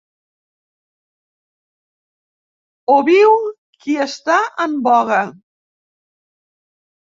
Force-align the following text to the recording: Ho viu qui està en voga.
Ho 2.93 2.97
viu 3.11 3.37
qui 3.85 3.99
està 4.09 4.41
en 4.67 4.75
voga. 4.91 5.23